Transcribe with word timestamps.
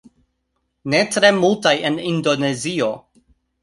Ne 0.93 1.03
tre 1.17 1.31
multaj 1.43 1.77
en 1.93 2.03
indonezio 2.15 2.93